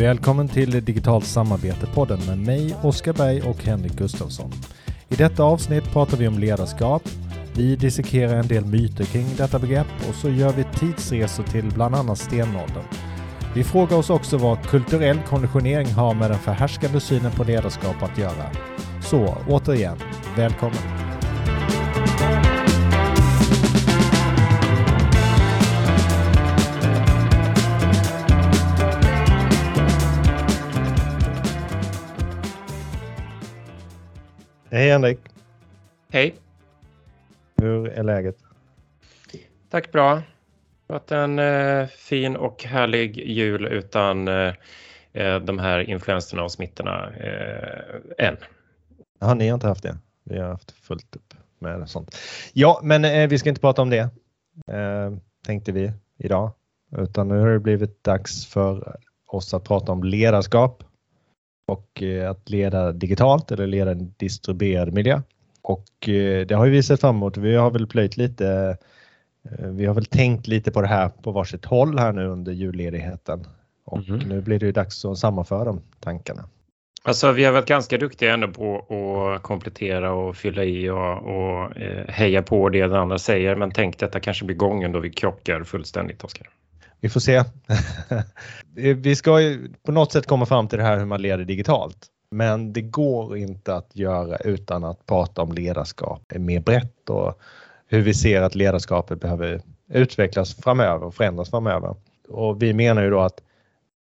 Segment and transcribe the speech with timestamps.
[0.00, 4.52] Välkommen till Digitalt samarbete-podden med mig, Oskar Berg och Henrik Gustafsson.
[5.08, 7.02] I detta avsnitt pratar vi om ledarskap.
[7.56, 11.94] Vi dissekerar en del myter kring detta begrepp och så gör vi tidsresor till bland
[11.94, 12.84] annat stenåldern.
[13.54, 18.18] Vi frågar oss också vad kulturell konditionering har med den förhärskande synen på ledarskap att
[18.18, 18.50] göra.
[19.02, 19.96] Så återigen,
[20.36, 21.09] välkommen!
[34.72, 35.18] Hej Henrik!
[36.08, 36.34] Hej!
[37.56, 38.36] Hur är läget?
[39.70, 40.22] Tack bra.
[40.86, 44.54] Varit en eh, fin och härlig jul utan eh,
[45.12, 48.36] eh, de här influenserna och smittorna eh, än.
[49.20, 49.98] Ja, ni har inte haft det?
[50.24, 52.16] Vi har haft fullt upp med sånt.
[52.52, 54.08] Ja, men eh, vi ska inte prata om det,
[54.66, 55.12] eh,
[55.46, 56.52] tänkte vi idag,
[56.96, 60.84] utan nu har det blivit dags för oss att prata om ledarskap
[61.70, 65.20] och eh, att leda digitalt eller leda en distribuerad miljö.
[65.62, 67.36] Och eh, det har vi sett fram emot.
[67.36, 68.76] Vi har väl plöjt lite
[69.50, 72.52] eh, vi har väl tänkt lite på det här på varsitt håll här nu under
[72.52, 73.46] julledigheten
[73.84, 74.28] och mm.
[74.28, 76.44] nu blir det ju dags att sammanföra de tankarna.
[77.02, 78.78] Alltså vi har varit ganska duktiga ändå på
[79.36, 81.70] att komplettera och fylla i och, och
[82.08, 85.64] heja på det den andra säger men tänk detta kanske blir gången då vi krockar
[85.64, 86.48] fullständigt Oskar.
[87.00, 87.44] Vi får se.
[88.94, 92.06] vi ska ju på något sätt komma fram till det här hur man leder digitalt.
[92.30, 97.40] Men det går inte att göra utan att prata om ledarskap mer brett och
[97.86, 99.62] hur vi ser att ledarskapet behöver
[99.92, 101.94] utvecklas framöver och förändras framöver.
[102.28, 103.40] Och vi menar ju då att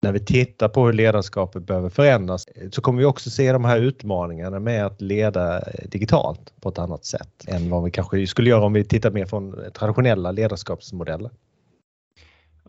[0.01, 3.79] när vi tittar på hur ledarskapet behöver förändras så kommer vi också se de här
[3.79, 8.65] utmaningarna med att leda digitalt på ett annat sätt än vad vi kanske skulle göra
[8.65, 11.31] om vi tittar mer från traditionella ledarskapsmodeller.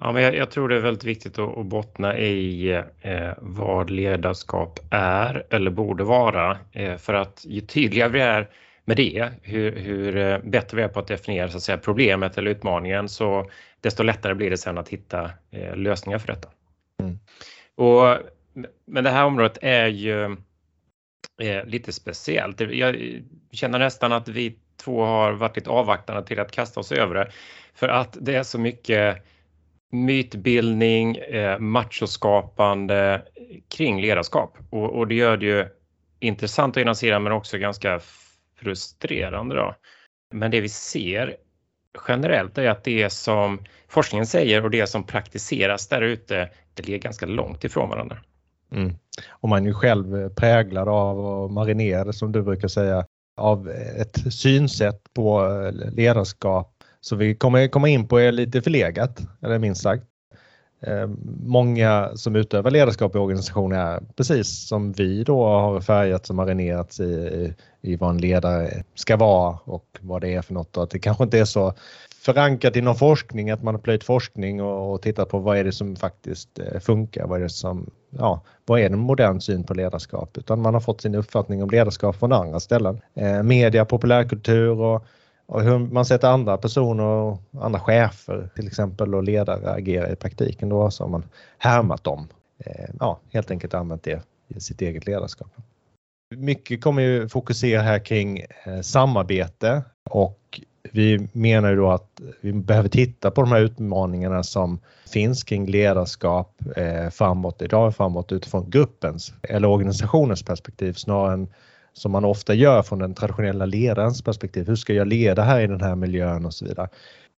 [0.01, 2.71] Ja, men jag, jag, tror det är väldigt viktigt att, att bottna i
[3.01, 6.59] eh, vad ledarskap är eller borde vara.
[6.73, 8.49] Eh, för att ju tydligare vi är
[8.85, 12.39] med det, hur, hur eh, bättre vi är på att definiera så att säga, problemet
[12.39, 16.49] eller utmaningen, så desto lättare blir det sen att hitta eh, lösningar för detta.
[17.01, 17.19] Mm.
[17.75, 18.19] Och,
[18.87, 20.25] men det här området är ju
[21.43, 22.61] eh, lite speciellt.
[22.61, 23.23] Jag
[23.53, 27.31] känner nästan att vi två har varit lite avvaktande till att kasta oss över det.
[27.75, 29.27] För att det är så mycket
[29.91, 33.23] mytbildning, eh, machoskapande
[33.69, 35.69] kring ledarskap och, och, det gör det ju
[36.21, 38.01] intressant å ena sidan men också ganska
[38.59, 39.55] frustrerande.
[39.55, 39.75] Då.
[40.33, 41.37] Men det vi ser
[42.09, 43.59] generellt är att det som
[43.89, 48.19] forskningen säger och det som praktiseras där ute, det ligger ganska långt ifrån varandra.
[48.73, 48.95] Mm.
[49.29, 53.07] Och man är ju själv präglad av och marinerad som du brukar säga
[53.37, 55.47] av ett synsätt på
[55.93, 60.05] ledarskap så vi kommer komma in på är lite förlegat, eller minst sagt.
[60.83, 61.09] Eh,
[61.43, 67.01] många som utövar ledarskap i organisationer är precis som vi då har färgat som marinerats
[67.01, 70.77] i, i vad en ledare ska vara och vad det är för något.
[70.77, 71.75] Och att det kanske inte är så
[72.23, 75.65] förankrat i någon forskning, att man har plöjt forskning och, och tittat på vad är
[75.65, 79.65] det som faktiskt eh, funkar, vad är det som, ja, vad är en modern syn
[79.65, 80.39] på ledarskap?
[80.39, 83.01] Utan man har fått sin uppfattning om ledarskap från andra ställen.
[83.15, 85.05] Eh, media, populärkultur och
[85.51, 90.17] och hur man sett andra personer och andra chefer till exempel och ledare agerar i
[90.17, 91.25] praktiken då så har man
[91.59, 92.29] härmat dem.
[92.59, 95.49] Eh, ja, helt enkelt använt det i sitt eget ledarskap.
[96.37, 100.61] Mycket kommer ju fokusera här kring eh, samarbete och
[100.93, 104.81] vi menar ju då att vi behöver titta på de här utmaningarna som
[105.13, 111.49] finns kring ledarskap eh, framåt idag, framåt utifrån gruppens eller organisationens perspektiv snarare än
[111.93, 114.67] som man ofta gör från den traditionella ledarens perspektiv.
[114.67, 116.89] Hur ska jag leda här i den här miljön och så vidare.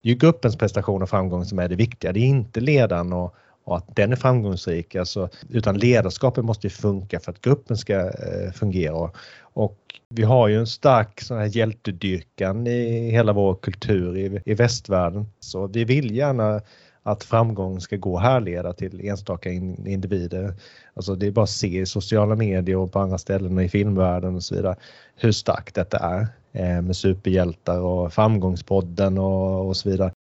[0.04, 2.12] Det är ju gruppens prestation och framgång som är det viktiga.
[2.12, 4.96] Det är inte ledaren och, och att den är framgångsrik.
[4.96, 9.12] Alltså, utan ledarskapet måste funka för att gruppen ska eh, fungera.
[9.54, 9.78] Och
[10.10, 15.26] vi har ju en stark sån här hjältedyrkan i hela vår kultur i, i västvärlden.
[15.40, 16.62] Så vi vill gärna
[17.04, 20.54] att framgång ska gå härleda till enstaka individer.
[20.94, 24.36] Alltså det är bara att se i sociala medier och på andra ställen i filmvärlden
[24.36, 24.76] och så vidare
[25.16, 30.12] hur starkt detta är eh, med superhjältar och framgångspodden och, och så vidare.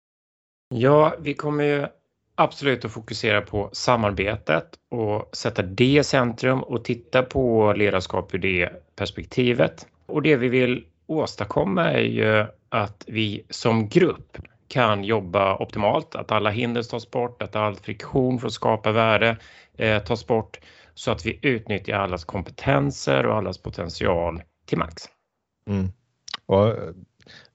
[0.75, 1.87] Ja, vi kommer ju
[2.35, 8.39] absolut att fokusera på samarbetet och sätta det i centrum och titta på ledarskap ur
[8.39, 9.87] det perspektivet.
[10.07, 14.39] Och det vi vill åstadkomma är ju att vi som grupp
[14.71, 19.37] kan jobba optimalt, att alla hinder tas bort, att all friktion för att skapa värde
[19.77, 20.61] eh, tas bort
[20.95, 25.03] så att vi utnyttjar allas kompetenser och allas potential till max.
[25.67, 25.89] Mm.
[26.47, 26.95] Och eh,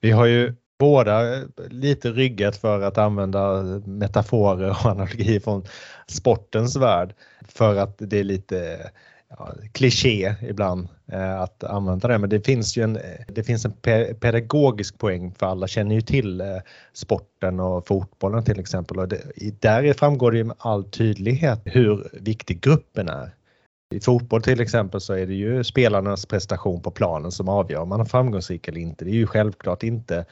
[0.01, 5.65] vi har ju båda eh, lite ryggat för att använda metaforer och analogi från
[6.07, 7.13] sportens värld
[7.47, 8.89] för att det är lite eh,
[9.37, 12.17] ja, kliché ibland eh, att använda det.
[12.17, 13.73] Men det finns ju en, det finns en
[14.19, 16.47] pedagogisk poäng för alla känner ju till eh,
[16.93, 18.99] sporten och fotbollen till exempel.
[18.99, 19.21] Och det,
[19.61, 23.35] där framgår det ju med all tydlighet hur viktig gruppen är.
[23.95, 27.89] I fotboll till exempel så är det ju spelarnas prestation på planen som avgör om
[27.89, 29.05] man är framgångsrik eller inte.
[29.05, 30.25] Det är ju självklart inte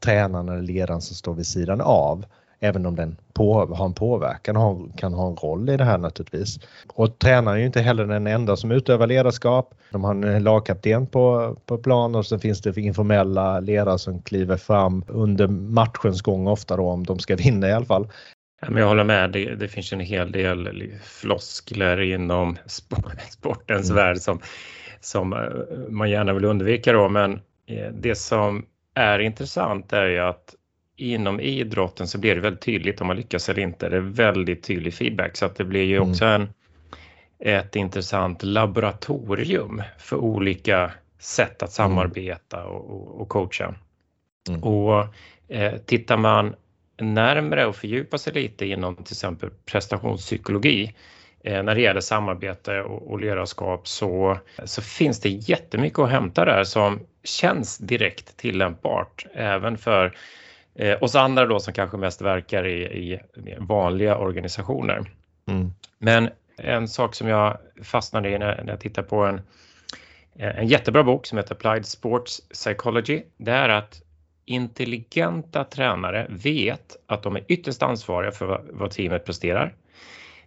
[0.00, 2.24] tränaren eller ledaren som står vid sidan av.
[2.64, 5.98] Även om den på, har en påverkan och kan ha en roll i det här
[5.98, 6.58] naturligtvis.
[6.94, 9.74] Och tränaren är ju inte heller den enda som utövar ledarskap.
[9.90, 14.56] De har en lagkapten på, på plan och så finns det informella ledare som kliver
[14.56, 18.08] fram under matchens gång ofta då om de ska vinna i alla fall.
[18.60, 22.56] jag håller med, det, det finns en hel del floskler inom
[23.30, 24.04] sportens mm.
[24.04, 24.40] värld som,
[25.00, 25.38] som eh,
[25.88, 27.32] man gärna vill undvika då men
[27.66, 30.54] eh, det som är intressant är ju att
[31.02, 33.88] inom idrotten så blir det väldigt tydligt om man lyckas eller inte.
[33.88, 36.10] Det är väldigt tydlig feedback så att det blir ju mm.
[36.10, 36.48] också en,
[37.38, 41.90] ett intressant laboratorium för olika sätt att mm.
[41.90, 43.74] samarbeta och, och, och coacha.
[44.48, 44.62] Mm.
[44.62, 45.06] Och
[45.48, 46.54] eh, tittar man
[47.00, 50.94] närmre och fördjupar sig lite inom till exempel prestationspsykologi
[51.44, 56.44] eh, när det gäller samarbete och, och ledarskap så, så finns det jättemycket att hämta
[56.44, 60.16] där som känns direkt tillämpbart även för
[60.74, 63.20] eh, oss andra då som kanske mest verkar i, i
[63.58, 65.10] vanliga organisationer.
[65.46, 65.72] Mm.
[65.98, 69.40] Men en sak som jag fastnade i när, när jag tittar på en,
[70.36, 74.02] en jättebra bok som heter Applied Sports Psychology, det är att
[74.44, 79.74] intelligenta tränare vet att de är ytterst ansvariga för vad, vad teamet presterar.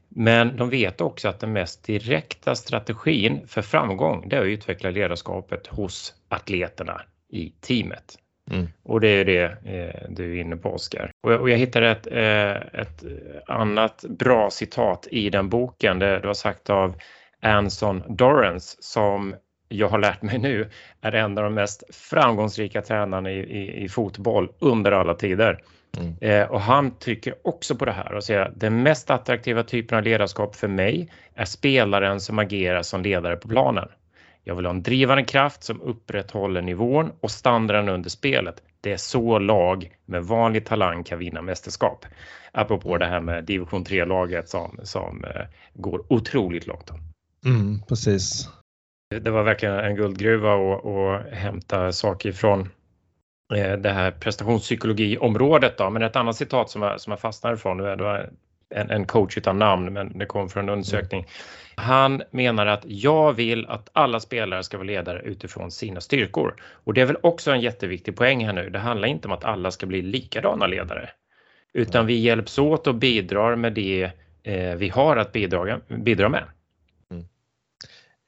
[0.09, 4.89] Men de vet också att den mest direkta strategin för framgång det är att utveckla
[4.89, 8.17] ledarskapet hos atleterna i teamet.
[8.51, 8.67] Mm.
[8.83, 11.11] Och det är det eh, du är inne på Oskar.
[11.23, 13.03] Och, och, jag hittade ett, eh, ett
[13.47, 15.99] annat bra citat i den boken.
[15.99, 16.95] Det, det var sagt av
[17.41, 19.35] Anson Dorrance som
[19.69, 20.69] jag har lärt mig nu
[21.01, 25.59] är en av de mest framgångsrika tränarna i, i, i fotboll under alla tider.
[25.97, 26.15] Mm.
[26.21, 29.97] Eh, och han trycker också på det här och säger att den mest attraktiva typen
[29.97, 33.87] av ledarskap för mig är spelaren som agerar som ledare på planen.
[34.47, 38.63] Jag vill ha en drivande kraft som upprätthåller nivån och standarden under spelet.
[38.81, 42.05] Det är så lag med vanlig talang kan vinna mästerskap.
[42.51, 45.41] Apropå det här med division 3-laget som, som eh,
[45.73, 46.91] går otroligt långt.
[47.45, 48.49] Mm, precis.
[49.21, 52.69] Det var verkligen en guldgruva att hämta saker ifrån
[53.55, 55.77] eh, det här prestationspsykologiområdet.
[55.77, 55.89] Då.
[55.89, 58.29] Men ett annat citat som jag, som jag fastnade ifrån, det var
[58.75, 61.25] en, en coach utan namn, men det kom från en undersökning.
[61.75, 66.55] Han menar att jag vill att alla spelare ska vara ledare utifrån sina styrkor.
[66.61, 68.69] Och det är väl också en jätteviktig poäng här nu.
[68.69, 71.09] Det handlar inte om att alla ska bli likadana ledare,
[71.73, 74.11] utan vi hjälps åt och bidrar med det
[74.43, 76.43] eh, vi har att bidra, bidra med.
[77.11, 77.25] Mm.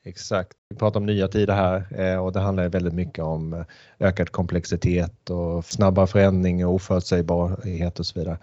[0.06, 0.52] Exakt.
[0.70, 3.66] Vi pratar om nya tider här eh, och det handlar väldigt mycket om eh,
[4.00, 8.38] ökad komplexitet och snabbare förändring och oförutsägbarhet och så vidare.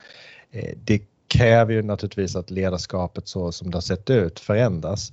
[0.51, 5.13] Eh, det kräver ju naturligtvis att ledarskapet så som det har sett ut förändras.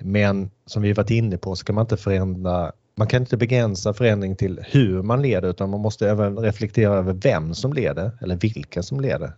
[0.00, 3.94] Men som vi varit inne på så kan man inte förändra man kan inte begränsa
[3.94, 8.36] förändring till hur man leder utan man måste även reflektera över vem som leder eller
[8.36, 9.32] vilka som leder.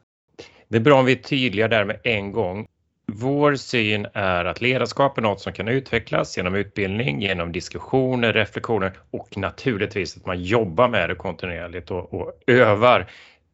[0.68, 2.66] Det är bra om vi är tydliga där med en gång.
[3.12, 8.92] Vår syn är att ledarskap är något som kan utvecklas genom utbildning, genom diskussioner, reflektioner
[9.10, 13.10] och naturligtvis att man jobbar med det kontinuerligt och, och övar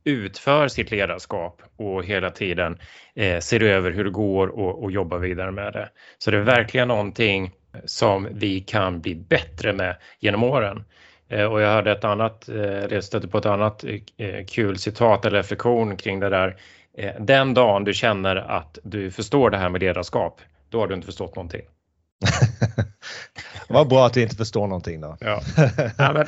[0.09, 2.79] utför sitt ledarskap och hela tiden
[3.15, 5.89] eh, ser över hur det går och, och jobbar vidare med det.
[6.19, 7.53] Så det är verkligen någonting
[7.85, 10.85] som vi kan bli bättre med genom åren.
[11.29, 13.85] Eh, och jag hade ett annat, eh, stötte på ett annat
[14.17, 16.57] eh, kul citat eller reflektion kring det där.
[16.99, 20.95] Eh, den dagen du känner att du förstår det här med ledarskap, då har du
[20.95, 21.63] inte förstått någonting.
[23.69, 25.17] Vad bra att du inte förstår någonting då.
[25.21, 25.41] Ja.
[25.99, 26.27] ja men,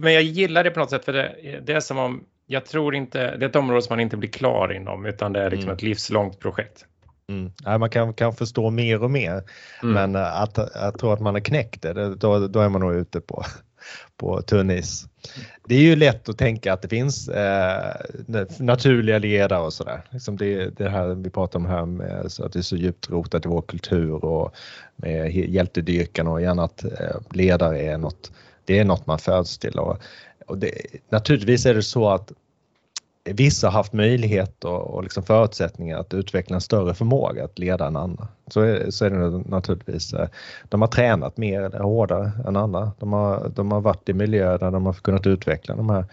[0.00, 2.94] men, jag gillar det på något sätt för det, det är som om jag tror
[2.94, 5.68] inte, det är ett område som man inte blir klar inom utan det är liksom
[5.68, 5.76] mm.
[5.76, 6.84] ett livslångt projekt.
[7.28, 7.52] Mm.
[7.64, 9.42] Ja, man kan, kan förstå mer och mer
[9.82, 9.94] mm.
[9.94, 12.94] men eh, att, att tro att man har knäckt det, då, då är man nog
[12.94, 13.44] ute på,
[14.16, 15.06] på tunn is.
[15.64, 17.94] Det är ju lätt att tänka att det finns eh,
[18.58, 20.02] naturliga ledare och sådär.
[20.10, 23.10] Liksom det, det här vi pratar om här med så att det är så djupt
[23.10, 24.56] rotat i vår kultur och
[24.96, 28.32] med hjältedyrkan och gärna att eh, ledare är något,
[28.64, 29.78] det är något man föds till.
[29.78, 29.98] Och,
[30.46, 30.72] och det,
[31.08, 32.32] naturligtvis är det så att
[33.24, 37.86] vissa har haft möjlighet och, och liksom förutsättningar att utveckla en större förmåga att leda
[37.86, 38.28] än andra.
[38.46, 40.12] Så är, så är det naturligtvis.
[40.12, 40.28] Eh,
[40.68, 42.92] de har tränat mer eller hårdare än andra.
[42.98, 46.04] De har, de har varit i miljöer där de har kunnat utveckla de här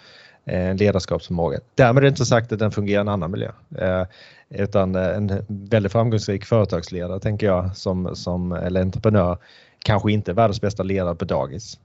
[0.45, 1.61] eh, ledarskapsförmågan.
[1.75, 3.51] Därmed är det inte sagt att den fungerar i en annan miljö.
[3.77, 4.05] Eh,
[4.49, 9.37] utan en väldigt framgångsrik företagsledare tänker jag som, som eller entreprenör
[9.79, 11.79] kanske inte är världens bästa ledare på dagis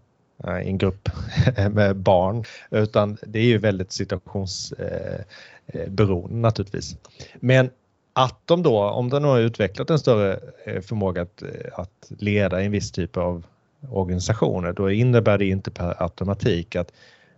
[0.45, 1.09] Eh, i en grupp
[1.71, 5.25] med barn utan det är ju väldigt situationsberoende
[5.67, 6.97] eh, eh, naturligtvis.
[7.35, 7.71] Men
[8.13, 10.41] att de då, om de har utvecklat en större
[10.83, 11.43] förmåga att,
[11.73, 13.47] att leda en viss typ av
[13.91, 16.93] organisationer, då innebär det inte per automatik att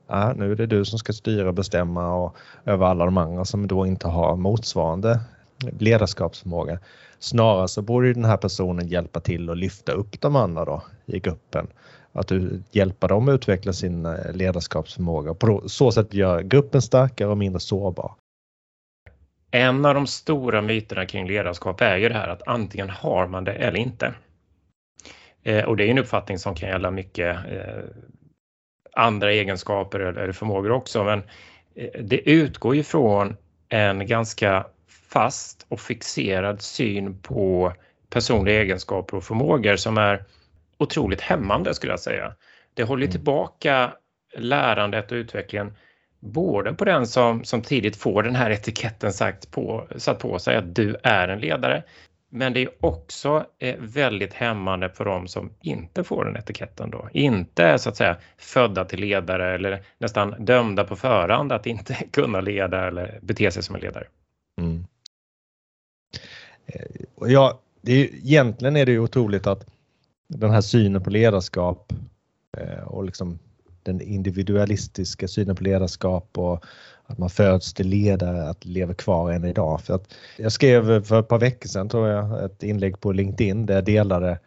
[0.07, 3.45] ja, nu är det du som ska styra och bestämma och över alla de andra
[3.45, 5.21] som då inte har motsvarande
[5.79, 6.79] ledarskapsförmåga.
[7.19, 11.21] Snarare så borde den här personen hjälpa till att lyfta upp de andra då i
[11.21, 11.67] gruppen.
[12.13, 12.33] Att
[12.71, 15.35] hjälpa dem att utveckla sin eh, ledarskapsförmåga.
[15.35, 18.15] På så sätt gör gruppen starkare och mindre sårbar.
[19.51, 23.45] En av de stora myterna kring ledarskap är ju det här att antingen har man
[23.45, 24.15] det eller inte.
[25.43, 27.85] Eh, och det är en uppfattning som kan gälla mycket eh,
[28.93, 31.23] andra egenskaper eller förmågor också, men
[32.01, 33.37] det utgår ju från
[33.69, 34.67] en ganska
[35.13, 37.73] fast och fixerad syn på
[38.11, 40.25] personliga egenskaper och förmågor som är
[40.79, 42.35] otroligt hämmande skulle jag säga.
[42.75, 43.13] Det håller mm.
[43.13, 43.93] tillbaka
[44.37, 45.77] lärandet och utvecklingen
[46.21, 50.57] både på den som, som tidigt får den här etiketten sagt på, satt på sig
[50.57, 51.83] att du är en ledare
[52.33, 57.09] men det är också eh, väldigt hämmande för de som inte får den etiketten då.
[57.13, 61.95] Inte är så att säga födda till ledare eller nästan dömda på förhand att inte
[62.13, 64.07] kunna leda eller bete sig som en ledare.
[66.75, 69.67] Eh, ja, det är, egentligen är det ju otroligt att
[70.29, 71.93] den här synen på ledarskap
[72.59, 73.39] eh, och liksom
[73.83, 76.65] den individualistiska synen på ledarskap och
[77.07, 79.81] att man föds till ledare, att leva kvar än idag.
[79.81, 83.67] För att jag skrev för ett par veckor sedan tror jag ett inlägg på LinkedIn
[83.67, 84.39] där jag delade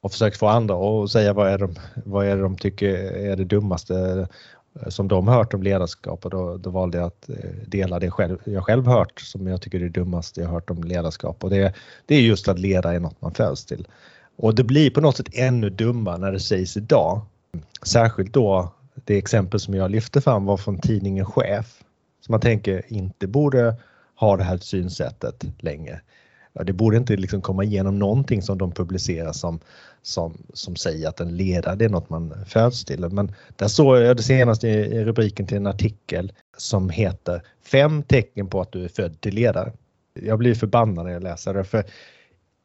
[0.00, 3.36] och försökte få andra att säga vad är, de, vad är det de tycker är
[3.36, 4.28] det dummaste
[4.74, 8.10] Eh, som de hört om ledarskap och då, då valde jag att eh, dela det
[8.10, 11.50] själv, jag själv hört som jag tycker är det dummaste jag hört om ledarskap och
[11.50, 11.74] det,
[12.06, 13.88] det är just att leda är något man föds till.
[14.36, 17.20] Och det blir på något sätt ännu dummare när det sägs idag.
[17.82, 21.82] Särskilt då det exempel som jag lyfte fram var från tidningen Chef
[22.20, 23.76] som man tänker inte borde
[24.14, 26.00] ha det här synsättet längre.
[26.52, 29.60] Ja, det borde inte liksom komma igenom någonting som de publicerar som,
[30.02, 33.08] som, som säger att en ledare är något man föds till.
[33.08, 38.46] Men där såg jag det senaste i rubriken till en artikel som heter Fem tecken
[38.46, 39.72] på att du är född till ledare.
[40.14, 41.84] Jag blir förbannad när jag läser det för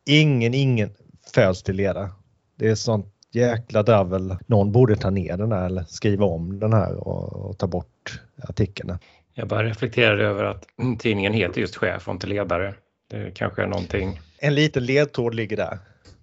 [0.06, 0.89] ingen, ingen
[1.34, 2.10] föds till ledare.
[2.56, 4.36] Det är sånt jäkla dravel.
[4.48, 8.22] Någon borde ta ner den här eller skriva om den här och, och ta bort
[8.44, 8.98] artikeln.
[9.34, 10.65] Jag bara reflekterade över att
[11.00, 12.75] tidningen heter just chef och inte ledare.
[13.09, 14.19] Det kanske är någonting.
[14.39, 15.79] En liten ledtråd ligger där.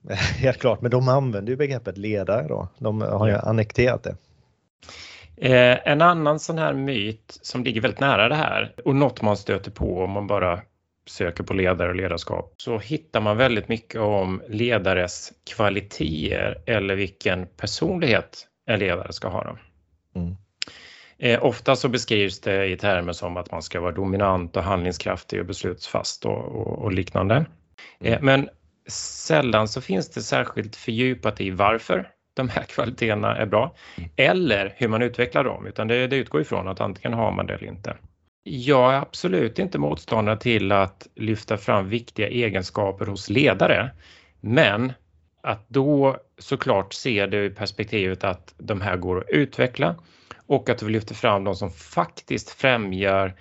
[0.37, 2.69] Helt klart, men de använder ju begreppet ledare då.
[2.79, 4.17] De har ju annekterat det.
[5.37, 9.37] Eh, en annan sån här myt som ligger väldigt nära det här och något man
[9.37, 10.63] stöter på om man bara
[11.07, 17.47] söker på ledare och ledarskap så hittar man väldigt mycket om ledares kvaliteter eller vilken
[17.47, 19.59] personlighet en ledare ska ha.
[20.15, 20.37] Mm.
[21.23, 25.41] Eh, ofta så beskrivs det i termer som att man ska vara dominant och handlingskraftig
[25.41, 27.47] och beslutsfast och, och, och liknande.
[28.01, 28.25] Eh, mm.
[28.25, 28.49] men
[28.89, 34.11] sällan så finns det särskilt fördjupat i varför de här kvaliteterna är bra mm.
[34.17, 37.55] eller hur man utvecklar dem, utan det, det utgår ifrån att antingen har man det
[37.55, 37.97] eller inte.
[38.45, 43.91] Jag är absolut inte motståndare till att lyfta fram viktiga egenskaper hos ledare,
[44.41, 44.93] men
[45.43, 49.95] att då såklart se det i perspektivet att de här går att utveckla
[50.47, 53.35] och att vi lyfter fram de som faktiskt främjar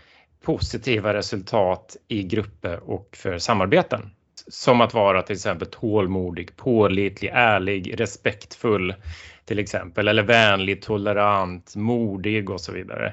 [0.43, 4.09] positiva resultat i grupper och för samarbeten.
[4.47, 8.93] Som att vara till exempel tålmodig, pålitlig, ärlig, respektfull
[9.45, 13.11] till exempel, eller vänlig, tolerant, modig och så vidare.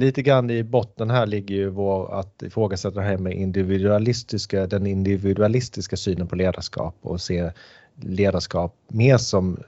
[0.00, 4.86] Lite grann i botten här ligger ju vår att ifrågasätta det här med individualistiska, den
[4.86, 7.52] individualistiska synen på ledarskap och se
[8.00, 9.58] ledarskap mer som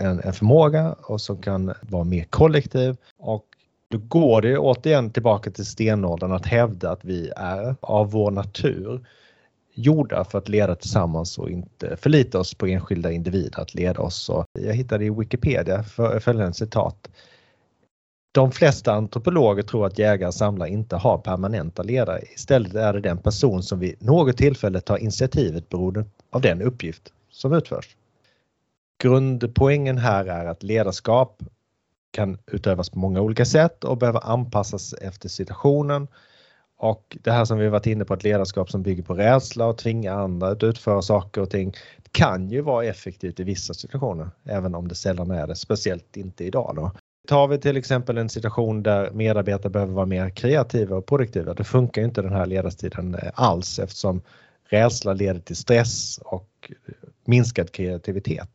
[0.00, 2.96] en, en förmåga och som kan vara mer kollektiv.
[3.18, 3.44] Och
[3.90, 9.06] då går det återigen tillbaka till stenåldern att hävda att vi är av vår natur
[9.74, 14.28] gjorda för att leda tillsammans och inte förlita oss på enskilda individer att leda oss.
[14.28, 15.82] Och jag hittade i Wikipedia
[16.20, 17.08] följande citat.
[18.32, 22.22] De flesta antropologer tror att jägare och samlare inte har permanenta ledare.
[22.34, 27.12] Istället är det den person som vid något tillfälle tar initiativet beroende av den uppgift
[27.38, 27.96] som utförs.
[29.02, 31.42] Grundpoängen här är att ledarskap
[32.10, 36.08] kan utövas på många olika sätt och behöver anpassas efter situationen.
[36.76, 39.78] Och det här som vi varit inne på, ett ledarskap som bygger på rädsla och
[39.78, 41.74] tvingar andra att utföra saker och ting
[42.12, 46.44] kan ju vara effektivt i vissa situationer, även om det sällan är det, speciellt inte
[46.44, 46.72] idag.
[46.76, 46.92] Då.
[47.28, 51.64] Tar vi till exempel en situation där medarbetare behöver vara mer kreativa och produktiva, då
[51.64, 54.22] funkar inte den här ledarstilen alls eftersom
[54.68, 56.72] rädsla leder till stress och
[57.28, 58.48] minskad kreativitet.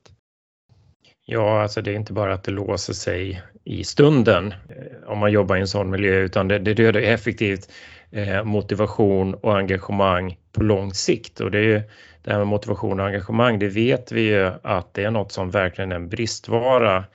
[1.25, 5.31] Ja, alltså det är inte bara att det låser sig i stunden eh, om man
[5.31, 7.71] jobbar i en sån miljö utan det, det dödar effektivt
[8.11, 11.81] eh, motivation och engagemang på lång sikt och det är ju
[12.21, 15.51] det här med motivation och engagemang, det vet vi ju att det är något som
[15.51, 17.05] verkligen är en bristvara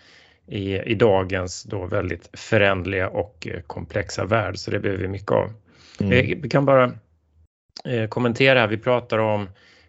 [0.47, 5.33] i, i dagens då väldigt förändliga och eh, komplexa värld, så det behöver vi mycket
[5.33, 5.53] av.
[6.01, 6.41] Mm.
[6.43, 6.93] Vi kan bara
[8.09, 9.49] kommentera här, vi pratar om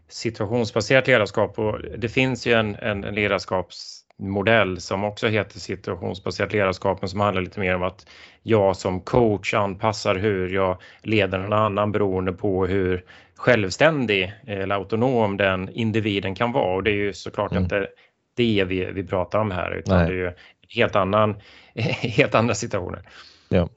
[0.10, 7.10] situationsbaserat ledarskap och det finns ju en, en ledarskapsmodell som också heter situationsbaserat ledarskap men
[7.10, 8.06] som handlar lite mer om att
[8.44, 13.04] jag som coach anpassar hur jag leder någon annan beroende på hur
[13.36, 17.64] självständig eller autonom den individen kan vara och det är ju såklart mm.
[17.64, 17.88] inte
[18.36, 20.08] det vi, vi pratar om här utan Nej.
[20.08, 20.32] det är ju
[20.70, 21.36] helt, annan,
[22.02, 23.10] helt andra situationer.
[23.50, 23.70] Ja,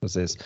[0.00, 0.38] precis.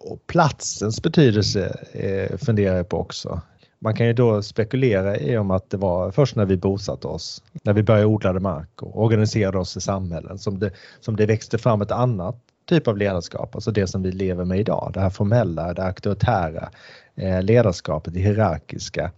[0.00, 3.40] Och platsens betydelse eh, funderar jag på också.
[3.82, 7.42] Man kan ju då spekulera i om att det var först när vi bosatte oss,
[7.62, 10.70] när vi började odla mark och organiserade oss i samhällen som det,
[11.00, 12.36] som det växte fram ett annat
[12.68, 14.90] typ av ledarskap, alltså det som vi lever med idag.
[14.94, 16.70] Det här formella, det auktoritära
[17.14, 19.10] eh, ledarskapet, det hierarkiska.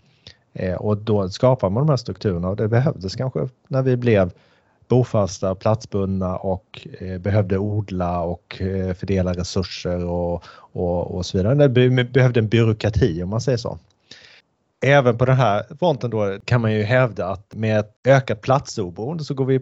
[0.53, 4.31] Eh, och då skapar man de här strukturerna och det behövdes kanske när vi blev
[4.89, 11.69] bofasta, platsbundna och eh, behövde odla och eh, fördela resurser och, och, och så vidare.
[11.69, 13.79] Det behövde en byråkrati om man säger så.
[14.87, 19.25] Även på den här fronten då kan man ju hävda att med ett ökat platsoberoende
[19.25, 19.61] så går vi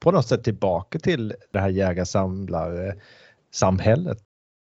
[0.00, 4.18] på något sätt tillbaka till det här jägar-samlar-samhället.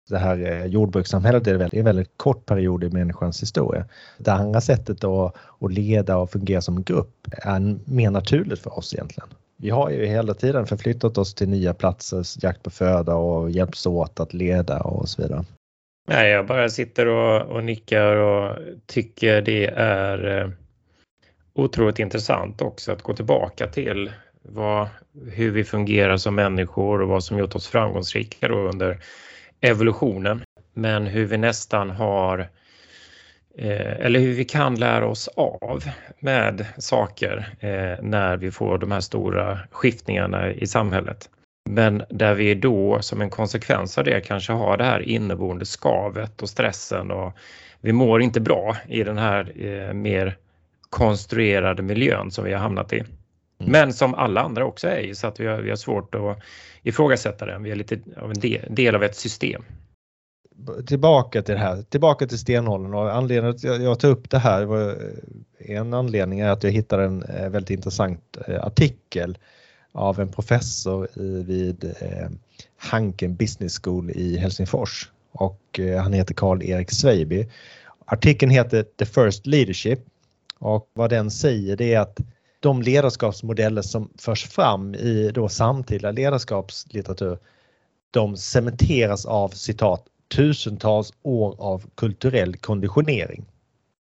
[0.09, 3.85] Det här eh, jordbrukssamhället är en väldigt kort period i människans historia.
[4.19, 8.95] Det andra sättet att, att leda och fungera som grupp är mer naturligt för oss
[8.95, 9.29] egentligen.
[9.57, 13.87] Vi har ju hela tiden förflyttat oss till nya platser, jakt på föda och hjälps
[13.87, 15.45] åt att leda och så vidare.
[16.11, 20.51] Nej, jag bara sitter och, och nickar och tycker det är eh,
[21.55, 24.89] otroligt intressant också att gå tillbaka till vad,
[25.31, 28.99] hur vi fungerar som människor och vad som gjort oss framgångsrika under
[29.61, 30.43] evolutionen.
[30.75, 32.39] Men hur vi nästan har
[33.59, 35.85] eh, eller hur vi kan lära oss av
[36.21, 41.31] med saker eh, när vi får de här stora skiftningarna i samhället.
[41.71, 46.43] Men där vi då som en konsekvens av det kanske har det här inneboende skavet
[46.43, 47.33] och stressen och
[47.81, 50.37] vi mår inte bra i den här eh, mer
[50.91, 52.99] konstruerade miljön som vi har hamnat i.
[52.99, 53.13] Mm.
[53.59, 56.39] Men som alla andra också är i så att vi har, vi har svårt att
[56.83, 57.63] ifrågasätta den.
[57.63, 59.63] Vi är lite av en del, del av ett system.
[60.87, 64.39] Tillbaka till det här, tillbaka till stenåldern och anledningen att jag, jag tar upp det
[64.39, 64.97] här, var,
[65.59, 69.39] en anledning är att jag hittade en eh, väldigt intressant eh, artikel
[69.99, 72.29] av en professor i, vid eh,
[72.77, 77.49] Hanken Business School i Helsingfors och eh, han heter Karl-Erik Sveiby.
[78.05, 80.01] Artikeln heter The First Leadership
[80.59, 82.21] och vad den säger det är att
[82.61, 87.39] de ledarskapsmodeller som förs fram i då samtida ledarskapslitteratur
[88.11, 90.05] de cementeras av citat
[90.37, 93.45] tusentals år av kulturell konditionering.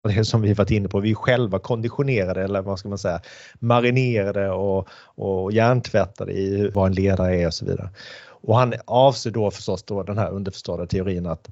[0.06, 3.20] Det som vi varit inne på, vi är själva konditionerade eller vad ska man säga,
[3.58, 7.90] marinerade och, och hjärntvättade i vad en ledare är och så vidare.
[8.46, 11.48] Och han avser då förstås då den här underförstådda teorin att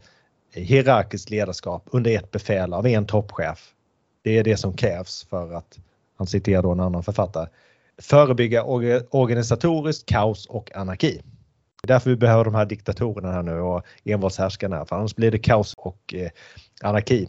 [0.52, 3.72] hierarkiskt ledarskap under ett befäl av en toppchef.
[4.22, 5.78] Det är det som krävs för att,
[6.16, 7.48] han citerar då en annan författare,
[7.98, 8.64] förebygga
[9.10, 11.22] organisatoriskt kaos och anarki.
[11.82, 15.30] Det är därför vi behöver de här diktatorerna här nu och envåldshärskarna för annars blir
[15.30, 16.30] det kaos och eh,
[16.82, 17.28] anarki.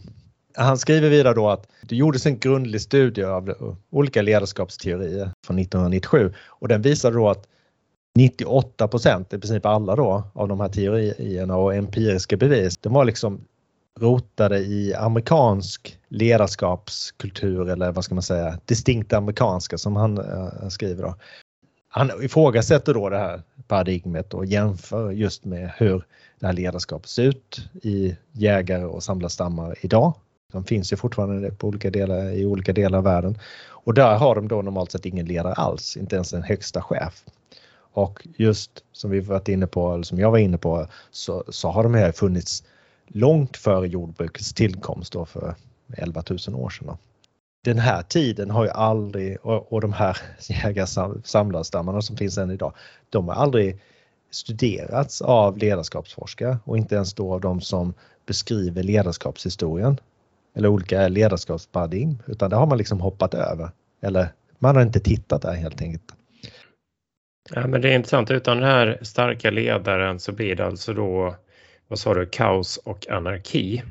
[0.56, 6.32] Han skriver vidare då att det gjordes en grundlig studie av olika ledarskapsteorier från 1997
[6.46, 7.46] och den visade då att
[8.16, 13.04] 98 procent, i princip alla då, av de här teorierna och empiriska bevis, de var
[13.04, 13.40] liksom
[14.00, 21.02] rotade i amerikansk ledarskapskultur eller vad ska man säga, distinkt amerikanska som han äh, skriver.
[21.02, 21.14] Då.
[21.88, 26.04] Han ifrågasätter då det här paradigmet och jämför just med hur
[26.40, 30.14] det här ledarskapet ser ut i jägare och samlarstammar idag
[30.56, 33.38] de finns ju fortfarande på olika delar, i olika delar av världen.
[33.68, 37.24] Och där har de då normalt sett ingen ledare alls, inte ens en högsta chef.
[37.92, 41.68] Och just som vi varit inne på, eller som jag var inne på, så, så
[41.68, 42.64] har de här funnits
[43.06, 45.54] långt före jordbrukets tillkomst då för
[45.96, 46.96] 11 000 år sedan.
[47.64, 52.72] Den här tiden har ju aldrig, och, och de här jägar-samlarstammarna som finns än idag,
[53.10, 53.78] de har aldrig
[54.30, 57.94] studerats av ledarskapsforskare och inte ens då av de som
[58.26, 60.00] beskriver ledarskapshistorien
[60.56, 63.70] eller olika ledarskapsparadigm utan det har man liksom hoppat över.
[64.02, 66.14] Eller man har inte tittat där helt enkelt.
[67.54, 68.30] Ja, men det är intressant.
[68.30, 71.36] Utan den här starka ledaren så blir det alltså då,
[71.88, 73.82] vad sa du, kaos och anarki.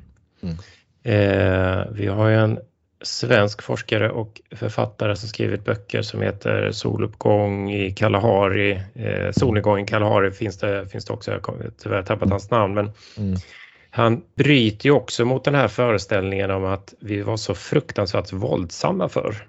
[0.42, 0.56] Mm.
[1.04, 2.60] Eh, vi har ju en
[3.02, 8.82] svensk forskare och författare som skrivit böcker som heter Soluppgång i Kalahari.
[8.94, 12.74] Eh, Solnedgång i Kalahari finns det, finns det också, jag har tyvärr tappat hans namn.
[12.74, 13.38] Men mm.
[13.96, 19.10] Han bryter ju också mot den här föreställningen om att vi var så fruktansvärt våldsamma
[19.10, 19.48] förr.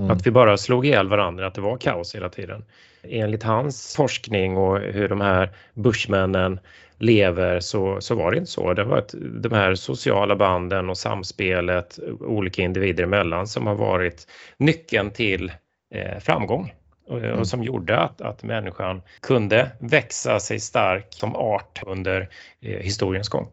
[0.00, 0.10] Mm.
[0.10, 2.64] Att vi bara slog ihjäl varandra, att det var kaos hela tiden.
[3.02, 6.60] Enligt hans forskning och hur de här bushmännen
[6.98, 8.72] lever så, så var det inte så.
[8.72, 14.26] Det var ett, de här sociala banden och samspelet olika individer emellan som har varit
[14.58, 15.52] nyckeln till
[15.94, 16.72] eh, framgång
[17.06, 17.38] och, mm.
[17.38, 22.28] och, som gjorde att, att människan kunde växa sig stark som art under
[22.60, 23.48] eh, historiens gång.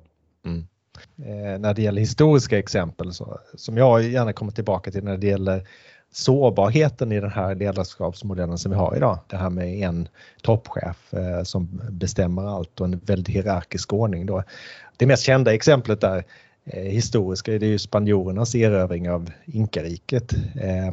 [0.45, 0.67] Mm.
[1.17, 5.27] Eh, när det gäller historiska exempel så, som jag gärna kommer tillbaka till när det
[5.27, 5.67] gäller
[6.13, 9.19] sårbarheten i den här ledarskapsmodellen som vi har idag.
[9.27, 10.07] Det här med en
[10.41, 14.25] toppchef eh, som bestämmer allt och en väldigt hierarkisk ordning.
[14.25, 14.43] Då.
[14.97, 16.23] Det mest kända exemplet där
[16.65, 20.33] eh, historiska det är ju spanjorernas erövring av inkariket.
[20.61, 20.91] Eh,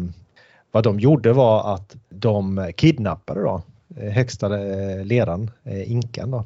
[0.71, 3.63] vad de gjorde var att de kidnappade då
[3.97, 6.31] eh, högsta eh, ledaren, eh, inkan.
[6.31, 6.45] Då.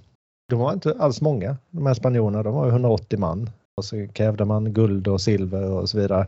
[0.49, 4.45] De var inte alls många, de här spanjorerna, de var 180 man och så krävde
[4.45, 6.27] man guld och silver och så vidare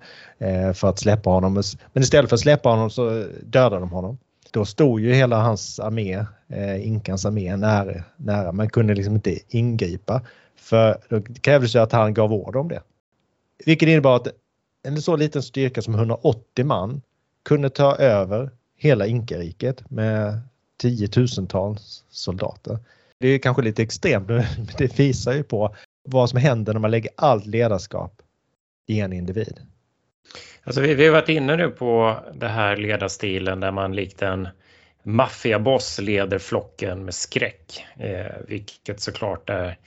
[0.75, 1.63] för att släppa honom.
[1.93, 4.19] Men istället för att släppa honom så dödade de honom.
[4.51, 6.25] Då stod ju hela hans armé,
[6.81, 10.23] Inkans armé, nära, nära men kunde liksom inte ingripa.
[10.57, 12.83] För då krävdes ju att han gav order om det.
[13.65, 14.29] Vilket innebar att
[14.83, 17.03] en så liten styrka som 180 man
[17.47, 20.41] kunde ta över hela Inkariket med
[20.81, 22.79] tiotusentals soldater.
[23.19, 24.45] Det är kanske lite extremt, men
[24.79, 25.77] det visar ju på
[26.09, 28.23] vad som händer när man lägger allt ledarskap
[28.87, 29.61] i en individ.
[30.65, 34.49] Alltså vi, vi har varit inne nu på det här ledarstilen där man likt en
[35.03, 39.79] maffiaboss leder flocken med skräck, eh, vilket såklart är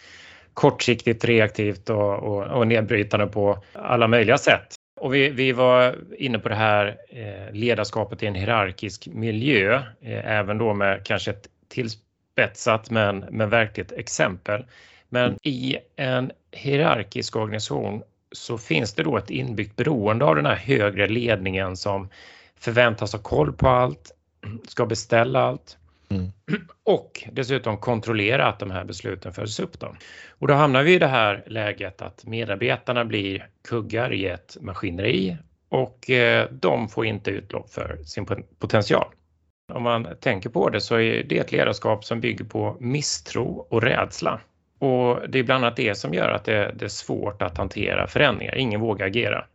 [0.54, 4.79] kortsiktigt reaktivt och, och, och nedbrytande på alla möjliga sätt.
[5.00, 10.32] Och vi, vi var inne på det här eh, ledarskapet i en hierarkisk miljö, eh,
[10.32, 14.66] även då med kanske ett tillspetsat men, men verkligt exempel.
[15.10, 20.56] Men i en hierarkisk organisation så finns det då ett inbyggt beroende av den här
[20.56, 22.10] högre ledningen som
[22.60, 24.12] förväntas ha koll på allt,
[24.68, 25.79] ska beställa allt
[26.10, 26.32] mm.
[26.84, 29.80] och dessutom kontrollera att de här besluten följs upp.
[29.80, 29.96] Då.
[30.30, 35.38] Och då hamnar vi i det här läget att medarbetarna blir kuggar i ett maskineri
[35.70, 38.26] och eh, de får inte utlopp för sin
[38.60, 39.08] potential.
[39.74, 43.82] Om man tänker på det så är det ett ledarskap som bygger på misstro och
[43.82, 44.40] rädsla.
[44.80, 48.08] Och det är bland annat det som gör att det, det är svårt att hantera
[48.08, 48.56] förändringar.
[48.56, 49.46] Ingen vågar agera.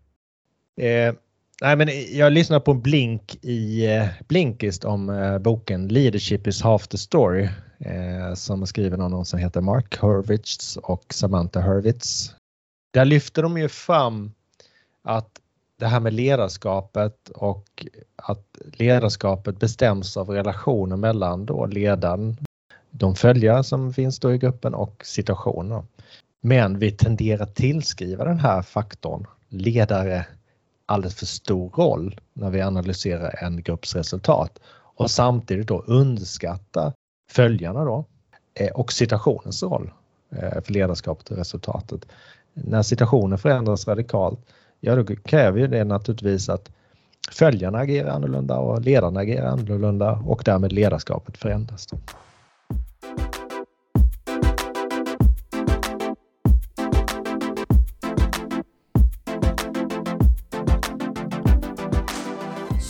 [0.80, 1.14] Eh,
[1.62, 6.62] nej men jag lyssnade på en Blink i eh, Blinkist om eh, boken Leadership is
[6.62, 11.60] half the story eh, som är skriven av någon som heter Mark Hurwitz och Samantha
[11.60, 12.34] Hurwitz.
[12.92, 14.32] Där lyfter de ju fram
[15.02, 15.40] att
[15.78, 17.86] det här med ledarskapet och
[18.16, 22.36] att ledarskapet bestäms av relationen mellan då ledaren
[22.90, 25.86] de följare som finns då i gruppen och situationen.
[26.40, 30.26] Men vi tenderar att tillskriva den här faktorn, ledare,
[30.86, 34.58] alldeles för stor roll när vi analyserar en grupps resultat
[34.96, 36.92] och samtidigt då underskatta
[37.30, 38.04] följarna då
[38.54, 39.92] eh, och situationens roll
[40.30, 42.06] eh, för ledarskapet och resultatet.
[42.52, 44.40] När situationen förändras radikalt,
[44.80, 46.70] ja då kräver ju det naturligtvis att
[47.30, 51.88] följarna agerar annorlunda och ledarna agerar annorlunda och därmed ledarskapet förändras.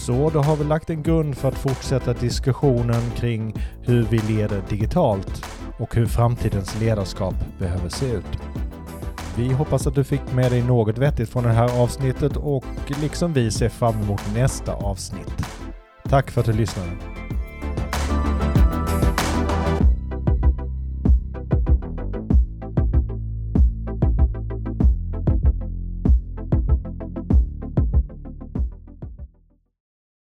[0.07, 4.63] Så då har vi lagt en grund för att fortsätta diskussionen kring hur vi leder
[4.69, 5.45] digitalt
[5.79, 8.39] och hur framtidens ledarskap behöver se ut.
[9.37, 12.65] Vi hoppas att du fick med dig något vettigt från det här avsnittet och
[13.03, 15.47] liksom vi ser fram emot nästa avsnitt.
[16.09, 16.91] Tack för att du lyssnade.